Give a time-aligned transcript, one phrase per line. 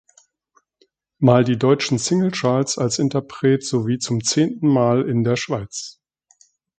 [1.19, 6.01] Mal die deutschen Singlecharts als Interpret sowie zum zehnten Mal in der Schweiz.